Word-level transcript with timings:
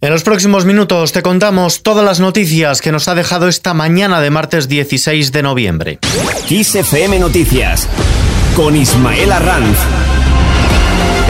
En 0.00 0.10
los 0.10 0.22
próximos 0.22 0.64
minutos 0.64 1.10
te 1.10 1.22
contamos 1.22 1.82
todas 1.82 2.04
las 2.04 2.20
noticias 2.20 2.80
que 2.80 2.92
nos 2.92 3.08
ha 3.08 3.16
dejado 3.16 3.48
esta 3.48 3.74
mañana 3.74 4.20
de 4.20 4.30
martes 4.30 4.68
16 4.68 5.32
de 5.32 5.42
noviembre. 5.42 5.98
XFM 6.48 7.18
Noticias 7.18 7.88
con 8.54 8.76
Ismael 8.76 9.32
Arranz. 9.32 10.07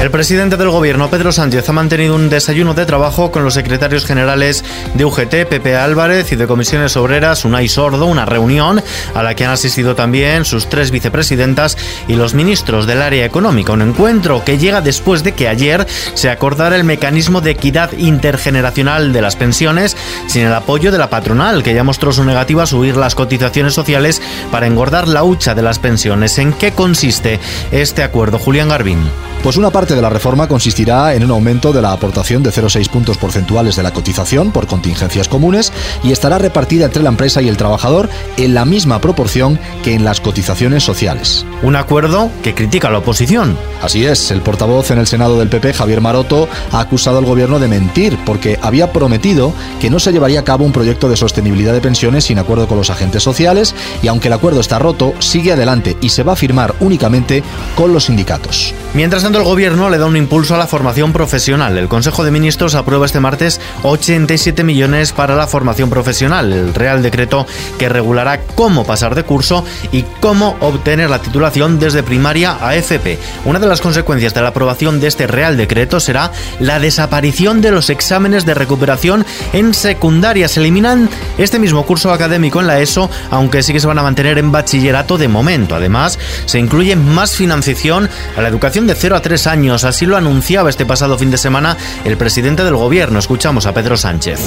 El 0.00 0.12
presidente 0.12 0.56
del 0.56 0.70
gobierno, 0.70 1.10
Pedro 1.10 1.32
Sánchez, 1.32 1.68
ha 1.68 1.72
mantenido 1.72 2.14
un 2.14 2.30
desayuno 2.30 2.72
de 2.72 2.86
trabajo 2.86 3.32
con 3.32 3.42
los 3.42 3.54
secretarios 3.54 4.06
generales 4.06 4.64
de 4.94 5.04
UGT, 5.04 5.48
Pepe 5.48 5.74
Álvarez, 5.74 6.30
y 6.30 6.36
de 6.36 6.46
Comisiones 6.46 6.96
Obreras, 6.96 7.44
Unai 7.44 7.68
Sordo, 7.68 8.06
una 8.06 8.24
reunión 8.24 8.80
a 9.12 9.22
la 9.24 9.34
que 9.34 9.44
han 9.44 9.50
asistido 9.50 9.96
también 9.96 10.44
sus 10.44 10.68
tres 10.68 10.92
vicepresidentas 10.92 11.76
y 12.06 12.14
los 12.14 12.32
ministros 12.32 12.86
del 12.86 13.02
área 13.02 13.24
económica. 13.24 13.72
Un 13.72 13.82
encuentro 13.82 14.44
que 14.44 14.56
llega 14.56 14.80
después 14.80 15.24
de 15.24 15.32
que 15.32 15.48
ayer 15.48 15.84
se 16.14 16.30
acordara 16.30 16.76
el 16.76 16.84
mecanismo 16.84 17.40
de 17.40 17.50
equidad 17.50 17.90
intergeneracional 17.98 19.12
de 19.12 19.20
las 19.20 19.34
pensiones 19.34 19.96
sin 20.28 20.46
el 20.46 20.54
apoyo 20.54 20.92
de 20.92 20.98
la 20.98 21.10
patronal, 21.10 21.64
que 21.64 21.74
ya 21.74 21.82
mostró 21.82 22.12
su 22.12 22.22
negativa 22.22 22.62
a 22.62 22.66
subir 22.66 22.96
las 22.96 23.16
cotizaciones 23.16 23.74
sociales 23.74 24.22
para 24.52 24.68
engordar 24.68 25.08
la 25.08 25.24
hucha 25.24 25.56
de 25.56 25.62
las 25.62 25.80
pensiones. 25.80 26.38
¿En 26.38 26.52
qué 26.52 26.70
consiste 26.70 27.40
este 27.72 28.04
acuerdo, 28.04 28.38
Julián 28.38 28.68
Garbín? 28.68 29.00
Pues 29.42 29.56
una 29.56 29.70
parte 29.70 29.87
de 29.94 30.02
la 30.02 30.10
reforma 30.10 30.48
consistirá 30.48 31.14
en 31.14 31.24
un 31.24 31.30
aumento 31.30 31.72
de 31.72 31.80
la 31.80 31.92
aportación 31.92 32.42
de 32.42 32.50
0,6 32.50 32.88
puntos 32.90 33.16
porcentuales 33.16 33.76
de 33.76 33.82
la 33.82 33.92
cotización 33.92 34.50
por 34.50 34.66
contingencias 34.66 35.28
comunes 35.28 35.72
y 36.02 36.12
estará 36.12 36.38
repartida 36.38 36.86
entre 36.86 37.02
la 37.02 37.08
empresa 37.08 37.40
y 37.40 37.48
el 37.48 37.56
trabajador 37.56 38.08
en 38.36 38.54
la 38.54 38.64
misma 38.64 39.00
proporción 39.00 39.58
que 39.82 39.94
en 39.94 40.04
las 40.04 40.20
cotizaciones 40.20 40.82
sociales. 40.82 41.46
Un 41.62 41.76
acuerdo 41.76 42.30
que 42.42 42.54
critica 42.54 42.90
la 42.90 42.98
oposición. 42.98 43.56
Así 43.82 44.04
es, 44.04 44.30
el 44.30 44.42
portavoz 44.42 44.90
en 44.90 44.98
el 44.98 45.06
Senado 45.06 45.38
del 45.38 45.48
PP, 45.48 45.72
Javier 45.72 46.00
Maroto, 46.00 46.48
ha 46.72 46.80
acusado 46.80 47.18
al 47.18 47.24
gobierno 47.24 47.58
de 47.58 47.68
mentir 47.68 48.18
porque 48.26 48.58
había 48.60 48.92
prometido 48.92 49.52
que 49.80 49.90
no 49.90 50.00
se 50.00 50.12
llevaría 50.12 50.40
a 50.40 50.44
cabo 50.44 50.64
un 50.64 50.72
proyecto 50.72 51.08
de 51.08 51.16
sostenibilidad 51.16 51.72
de 51.72 51.80
pensiones 51.80 52.24
sin 52.24 52.38
acuerdo 52.38 52.68
con 52.68 52.78
los 52.78 52.90
agentes 52.90 53.22
sociales 53.22 53.74
y 54.02 54.08
aunque 54.08 54.28
el 54.28 54.34
acuerdo 54.34 54.60
está 54.60 54.78
roto, 54.78 55.14
sigue 55.20 55.52
adelante 55.52 55.96
y 56.00 56.10
se 56.10 56.22
va 56.22 56.32
a 56.32 56.36
firmar 56.36 56.74
únicamente 56.80 57.42
con 57.74 57.92
los 57.92 58.04
sindicatos. 58.04 58.74
Mientras 58.94 59.24
el 59.36 59.44
gobierno 59.44 59.77
le 59.78 59.98
da 59.98 60.06
un 60.06 60.16
impulso 60.16 60.56
a 60.56 60.58
la 60.58 60.66
formación 60.66 61.12
profesional. 61.12 61.78
El 61.78 61.86
Consejo 61.86 62.24
de 62.24 62.32
Ministros 62.32 62.74
aprueba 62.74 63.06
este 63.06 63.20
martes 63.20 63.60
87 63.84 64.64
millones 64.64 65.12
para 65.12 65.36
la 65.36 65.46
formación 65.46 65.88
profesional, 65.88 66.52
el 66.52 66.74
Real 66.74 67.00
Decreto 67.00 67.46
que 67.78 67.88
regulará 67.88 68.40
cómo 68.56 68.84
pasar 68.84 69.14
de 69.14 69.22
curso 69.22 69.64
y 69.92 70.02
cómo 70.20 70.56
obtener 70.60 71.10
la 71.10 71.20
titulación 71.20 71.78
desde 71.78 72.02
primaria 72.02 72.58
a 72.60 72.74
FP. 72.74 73.20
Una 73.44 73.60
de 73.60 73.68
las 73.68 73.80
consecuencias 73.80 74.34
de 74.34 74.42
la 74.42 74.48
aprobación 74.48 74.98
de 74.98 75.06
este 75.06 75.28
Real 75.28 75.56
Decreto 75.56 76.00
será 76.00 76.32
la 76.58 76.80
desaparición 76.80 77.60
de 77.60 77.70
los 77.70 77.88
exámenes 77.88 78.44
de 78.44 78.54
recuperación 78.54 79.24
en 79.52 79.74
secundaria. 79.74 80.48
Se 80.48 80.58
eliminan 80.58 81.08
este 81.38 81.60
mismo 81.60 81.86
curso 81.86 82.12
académico 82.12 82.60
en 82.60 82.66
la 82.66 82.80
ESO, 82.80 83.08
aunque 83.30 83.62
sí 83.62 83.72
que 83.72 83.80
se 83.80 83.86
van 83.86 83.98
a 83.98 84.02
mantener 84.02 84.38
en 84.38 84.50
bachillerato 84.50 85.18
de 85.18 85.28
momento. 85.28 85.76
Además, 85.76 86.18
se 86.46 86.58
incluye 86.58 86.96
más 86.96 87.36
financiación 87.36 88.08
a 88.36 88.42
la 88.42 88.48
educación 88.48 88.88
de 88.88 88.96
0 88.96 89.14
a 89.14 89.22
3 89.22 89.46
años. 89.46 89.67
Así 89.68 90.06
lo 90.06 90.16
anunciaba 90.16 90.70
este 90.70 90.86
pasado 90.86 91.18
fin 91.18 91.30
de 91.30 91.36
semana 91.36 91.76
el 92.04 92.16
presidente 92.16 92.64
del 92.64 92.76
gobierno. 92.76 93.18
Escuchamos 93.18 93.66
a 93.66 93.74
Pedro 93.74 93.98
Sánchez. 93.98 94.40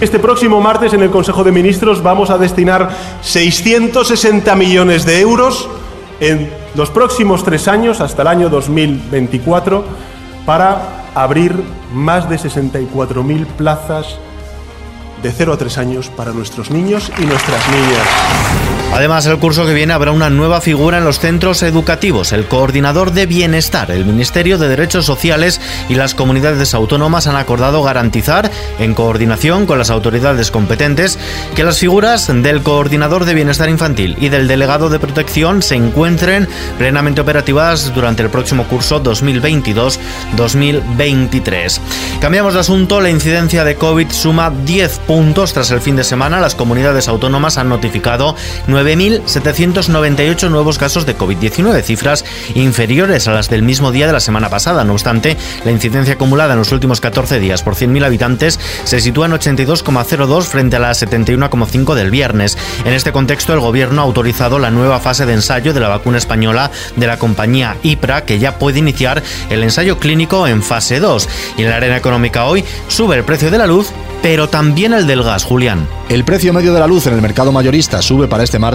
Este 0.00 0.18
próximo 0.18 0.60
martes 0.60 0.92
en 0.92 1.02
el 1.02 1.10
Consejo 1.10 1.42
de 1.42 1.52
Ministros 1.52 2.02
vamos 2.02 2.28
a 2.28 2.36
destinar 2.36 2.90
660 3.22 4.54
millones 4.56 5.06
de 5.06 5.20
euros 5.20 5.68
en 6.20 6.50
los 6.74 6.90
próximos 6.90 7.44
tres 7.44 7.66
años, 7.66 8.02
hasta 8.02 8.22
el 8.22 8.28
año 8.28 8.48
2024, 8.50 9.84
para 10.44 11.06
abrir 11.14 11.54
más 11.94 12.28
de 12.28 12.36
64.000 12.36 13.46
plazas 13.46 14.18
de 15.22 15.32
0 15.32 15.54
a 15.54 15.56
3 15.56 15.78
años 15.78 16.10
para 16.10 16.32
nuestros 16.32 16.70
niños 16.70 17.10
y 17.18 17.24
nuestras 17.24 17.66
niñas. 17.70 18.77
Además, 18.92 19.26
el 19.26 19.38
curso 19.38 19.66
que 19.66 19.74
viene 19.74 19.92
habrá 19.92 20.12
una 20.12 20.30
nueva 20.30 20.60
figura 20.60 20.98
en 20.98 21.04
los 21.04 21.20
centros 21.20 21.62
educativos, 21.62 22.32
el 22.32 22.46
coordinador 22.46 23.12
de 23.12 23.26
bienestar. 23.26 23.90
El 23.90 24.04
Ministerio 24.04 24.58
de 24.58 24.68
Derechos 24.68 25.04
Sociales 25.04 25.60
y 25.88 25.94
las 25.94 26.14
comunidades 26.14 26.74
autónomas 26.74 27.26
han 27.26 27.36
acordado 27.36 27.82
garantizar, 27.82 28.50
en 28.78 28.94
coordinación 28.94 29.66
con 29.66 29.78
las 29.78 29.90
autoridades 29.90 30.50
competentes, 30.50 31.18
que 31.54 31.64
las 31.64 31.78
figuras 31.78 32.28
del 32.28 32.62
coordinador 32.62 33.24
de 33.24 33.34
bienestar 33.34 33.68
infantil 33.68 34.16
y 34.20 34.30
del 34.30 34.48
delegado 34.48 34.88
de 34.88 34.98
protección 34.98 35.62
se 35.62 35.76
encuentren 35.76 36.48
plenamente 36.78 37.20
operativas 37.20 37.94
durante 37.94 38.22
el 38.22 38.30
próximo 38.30 38.64
curso 38.64 39.02
2022-2023. 39.04 41.80
Cambiamos 42.20 42.54
de 42.54 42.60
asunto, 42.60 43.00
la 43.00 43.10
incidencia 43.10 43.64
de 43.64 43.76
COVID 43.76 44.10
suma 44.10 44.50
10 44.50 44.98
puntos 45.00 45.52
tras 45.52 45.70
el 45.70 45.80
fin 45.80 45.94
de 45.94 46.04
semana. 46.04 46.40
Las 46.40 46.54
comunidades 46.54 47.06
autónomas 47.06 47.58
han 47.58 47.68
notificado 47.68 48.34
9.798 48.78 50.50
nuevos 50.50 50.78
casos 50.78 51.04
de 51.04 51.18
COVID-19, 51.18 51.82
cifras 51.82 52.24
inferiores 52.54 53.26
a 53.26 53.32
las 53.32 53.50
del 53.50 53.62
mismo 53.62 53.90
día 53.90 54.06
de 54.06 54.12
la 54.12 54.20
semana 54.20 54.50
pasada. 54.50 54.84
No 54.84 54.92
obstante, 54.92 55.36
la 55.64 55.72
incidencia 55.72 56.14
acumulada 56.14 56.52
en 56.52 56.60
los 56.60 56.70
últimos 56.70 57.00
14 57.00 57.40
días 57.40 57.64
por 57.64 57.74
100.000 57.74 58.04
habitantes 58.04 58.60
se 58.84 59.00
sitúa 59.00 59.26
en 59.26 59.32
82,02 59.32 60.44
frente 60.44 60.76
a 60.76 60.78
la 60.78 60.92
71,5 60.92 61.94
del 61.94 62.12
viernes. 62.12 62.56
En 62.84 62.92
este 62.92 63.10
contexto, 63.10 63.52
el 63.52 63.60
gobierno 63.60 64.00
ha 64.00 64.04
autorizado 64.04 64.60
la 64.60 64.70
nueva 64.70 65.00
fase 65.00 65.26
de 65.26 65.32
ensayo 65.32 65.74
de 65.74 65.80
la 65.80 65.88
vacuna 65.88 66.18
española 66.18 66.70
de 66.94 67.06
la 67.08 67.18
compañía 67.18 67.76
IPRA, 67.82 68.24
que 68.24 68.38
ya 68.38 68.58
puede 68.60 68.78
iniciar 68.78 69.24
el 69.50 69.64
ensayo 69.64 69.98
clínico 69.98 70.46
en 70.46 70.62
fase 70.62 71.00
2. 71.00 71.28
Y 71.56 71.62
en 71.62 71.70
la 71.70 71.76
arena 71.76 71.96
económica 71.96 72.44
hoy 72.44 72.64
sube 72.86 73.16
el 73.16 73.24
precio 73.24 73.50
de 73.50 73.58
la 73.58 73.66
luz 73.66 73.92
pero 74.22 74.48
también 74.48 74.92
el 74.92 75.06
del 75.06 75.22
gas, 75.22 75.44
Julián. 75.44 75.86
El 76.08 76.24
precio 76.24 76.52
medio 76.52 76.72
de 76.72 76.80
la 76.80 76.86
luz 76.86 77.06
en 77.06 77.14
el 77.14 77.22
mercado 77.22 77.52
mayorista 77.52 78.02
sube 78.02 78.26
para 78.28 78.44
este 78.44 78.58
martes 78.58 78.67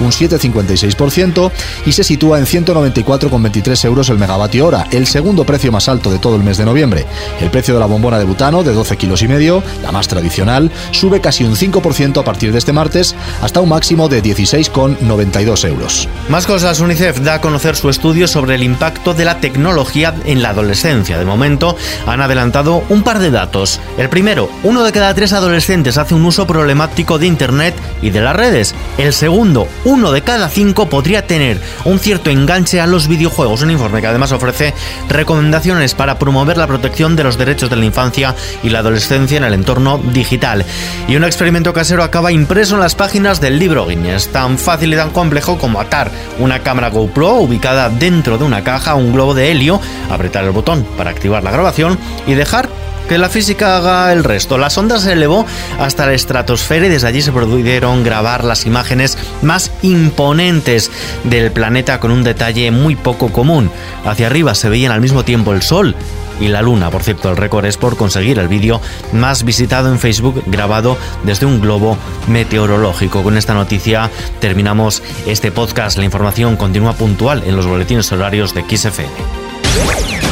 un 0.00 0.10
7,56% 0.10 1.50
y 1.86 1.92
se 1.92 2.04
sitúa 2.04 2.38
en 2.38 2.46
194,23 2.46 3.84
euros 3.84 4.08
el 4.08 4.18
megavatio 4.18 4.66
hora, 4.66 4.86
el 4.90 5.06
segundo 5.06 5.44
precio 5.44 5.70
más 5.70 5.88
alto 5.88 6.10
de 6.10 6.18
todo 6.18 6.36
el 6.36 6.42
mes 6.42 6.58
de 6.58 6.64
noviembre. 6.64 7.06
El 7.40 7.50
precio 7.50 7.74
de 7.74 7.80
la 7.80 7.86
bombona 7.86 8.18
de 8.18 8.24
butano 8.24 8.62
de 8.62 8.72
12 8.72 8.96
kilos 8.96 9.22
y 9.22 9.28
medio, 9.28 9.62
la 9.82 9.92
más 9.92 10.08
tradicional, 10.08 10.70
sube 10.90 11.20
casi 11.20 11.44
un 11.44 11.56
5% 11.56 12.20
a 12.20 12.24
partir 12.24 12.52
de 12.52 12.58
este 12.58 12.72
martes 12.72 13.14
hasta 13.42 13.60
un 13.60 13.68
máximo 13.68 14.08
de 14.08 14.22
16,92 14.22 15.68
euros. 15.68 16.08
Más 16.28 16.46
cosas, 16.46 16.80
UNICEF 16.80 17.20
da 17.20 17.34
a 17.34 17.40
conocer 17.40 17.76
su 17.76 17.88
estudio 17.88 18.26
sobre 18.26 18.54
el 18.56 18.62
impacto 18.62 19.14
de 19.14 19.24
la 19.24 19.40
tecnología 19.40 20.14
en 20.24 20.42
la 20.42 20.50
adolescencia. 20.50 21.18
De 21.18 21.24
momento 21.24 21.76
han 22.06 22.20
adelantado 22.20 22.82
un 22.88 23.02
par 23.02 23.18
de 23.18 23.30
datos. 23.30 23.80
El 23.96 24.08
primero, 24.08 24.50
uno 24.62 24.82
de 24.82 24.92
cada 24.92 25.14
tres 25.14 25.32
adolescentes 25.32 25.98
hace 25.98 26.14
un 26.14 26.24
uso 26.24 26.46
problemático 26.46 27.18
de 27.18 27.26
Internet 27.26 27.74
y 28.02 28.10
de 28.10 28.20
las 28.20 28.36
redes. 28.36 28.74
El 28.96 29.12
segundo, 29.12 29.27
uno 29.28 30.12
de 30.12 30.22
cada 30.22 30.48
cinco 30.48 30.88
podría 30.88 31.26
tener 31.26 31.60
un 31.84 31.98
cierto 31.98 32.30
enganche 32.30 32.80
a 32.80 32.86
los 32.86 33.08
videojuegos. 33.08 33.62
Un 33.62 33.70
informe 33.70 34.00
que 34.00 34.06
además 34.06 34.32
ofrece 34.32 34.74
recomendaciones 35.08 35.94
para 35.94 36.18
promover 36.18 36.56
la 36.56 36.66
protección 36.66 37.16
de 37.16 37.24
los 37.24 37.38
derechos 37.38 37.70
de 37.70 37.76
la 37.76 37.84
infancia 37.84 38.34
y 38.62 38.70
la 38.70 38.80
adolescencia 38.80 39.36
en 39.36 39.44
el 39.44 39.54
entorno 39.54 39.98
digital. 39.98 40.64
Y 41.06 41.16
un 41.16 41.24
experimento 41.24 41.72
casero 41.72 42.02
acaba 42.02 42.32
impreso 42.32 42.74
en 42.74 42.80
las 42.80 42.94
páginas 42.94 43.40
del 43.40 43.58
libro 43.58 43.86
Guinness. 43.86 44.28
Tan 44.28 44.58
fácil 44.58 44.92
y 44.92 44.96
tan 44.96 45.10
complejo 45.10 45.58
como 45.58 45.80
atar 45.80 46.10
una 46.38 46.60
cámara 46.60 46.90
GoPro 46.90 47.34
ubicada 47.34 47.88
dentro 47.88 48.38
de 48.38 48.44
una 48.44 48.64
caja 48.64 48.94
un 48.94 49.12
globo 49.12 49.34
de 49.34 49.50
helio, 49.50 49.80
apretar 50.10 50.44
el 50.44 50.50
botón 50.50 50.86
para 50.96 51.10
activar 51.10 51.42
la 51.42 51.50
grabación 51.50 51.98
y 52.26 52.34
dejar 52.34 52.68
que 53.08 53.18
la 53.18 53.28
física 53.28 53.76
haga 53.76 54.12
el 54.12 54.22
resto. 54.22 54.58
La 54.58 54.70
sonda 54.70 54.98
se 54.98 55.12
elevó 55.12 55.46
hasta 55.78 56.06
la 56.06 56.12
estratosfera 56.12 56.86
y 56.86 56.90
desde 56.90 57.08
allí 57.08 57.22
se 57.22 57.32
pudieron 57.32 58.04
grabar 58.04 58.44
las 58.44 58.66
imágenes 58.66 59.16
más 59.42 59.72
imponentes 59.82 60.90
del 61.24 61.50
planeta 61.50 62.00
con 62.00 62.10
un 62.10 62.22
detalle 62.22 62.70
muy 62.70 62.96
poco 62.96 63.32
común. 63.32 63.70
Hacia 64.04 64.26
arriba 64.26 64.54
se 64.54 64.68
veían 64.68 64.92
al 64.92 65.00
mismo 65.00 65.24
tiempo 65.24 65.52
el 65.52 65.62
Sol 65.62 65.96
y 66.40 66.48
la 66.48 66.62
Luna. 66.62 66.90
Por 66.90 67.02
cierto, 67.02 67.30
el 67.30 67.36
récord 67.36 67.64
es 67.64 67.76
por 67.76 67.96
conseguir 67.96 68.38
el 68.38 68.48
vídeo 68.48 68.80
más 69.12 69.44
visitado 69.44 69.90
en 69.90 69.98
Facebook 69.98 70.42
grabado 70.46 70.96
desde 71.24 71.46
un 71.46 71.60
globo 71.60 71.96
meteorológico. 72.28 73.22
Con 73.22 73.36
esta 73.36 73.54
noticia 73.54 74.10
terminamos 74.40 75.02
este 75.26 75.50
podcast. 75.50 75.98
La 75.98 76.04
información 76.04 76.56
continúa 76.56 76.92
puntual 76.92 77.42
en 77.46 77.56
los 77.56 77.66
boletines 77.66 78.12
horarios 78.12 78.54
de 78.54 78.64
XFM. 78.68 80.27